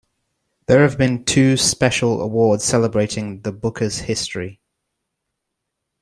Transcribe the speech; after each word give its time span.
There 0.65 0.81
have 0.81 0.97
been 0.97 1.25
two 1.25 1.57
special 1.57 2.21
awards 2.21 2.63
celebrating 2.63 3.41
the 3.43 3.51
Booker's 3.51 3.99
history. 3.99 4.59